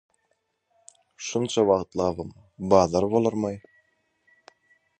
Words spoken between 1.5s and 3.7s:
wagtlabam bazar bolarm-aý?